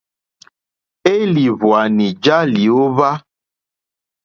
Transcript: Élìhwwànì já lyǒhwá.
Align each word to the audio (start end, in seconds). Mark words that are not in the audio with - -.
Élìhwwànì 1.13 2.07
já 2.23 2.37
lyǒhwá. 2.53 3.09